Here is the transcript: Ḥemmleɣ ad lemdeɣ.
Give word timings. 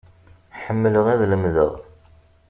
Ḥemmleɣ 0.63 1.05
ad 1.13 1.21
lemdeɣ. 1.31 1.71